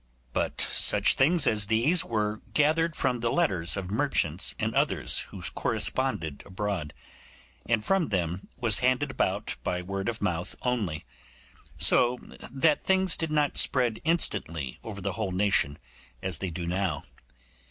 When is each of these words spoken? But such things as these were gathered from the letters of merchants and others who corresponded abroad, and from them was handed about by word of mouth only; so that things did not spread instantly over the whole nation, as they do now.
But 0.33 0.59
such 0.61 1.13
things 1.13 1.45
as 1.45 1.67
these 1.67 2.03
were 2.03 2.41
gathered 2.55 2.95
from 2.95 3.19
the 3.19 3.29
letters 3.29 3.77
of 3.77 3.91
merchants 3.91 4.55
and 4.57 4.73
others 4.73 5.19
who 5.29 5.43
corresponded 5.53 6.41
abroad, 6.43 6.95
and 7.67 7.85
from 7.85 8.07
them 8.09 8.47
was 8.57 8.79
handed 8.79 9.11
about 9.11 9.57
by 9.63 9.83
word 9.83 10.09
of 10.09 10.19
mouth 10.19 10.55
only; 10.63 11.05
so 11.77 12.17
that 12.49 12.83
things 12.83 13.15
did 13.15 13.29
not 13.29 13.57
spread 13.57 14.01
instantly 14.03 14.79
over 14.83 15.01
the 15.01 15.13
whole 15.13 15.31
nation, 15.31 15.77
as 16.23 16.39
they 16.39 16.49
do 16.49 16.65
now. 16.65 17.03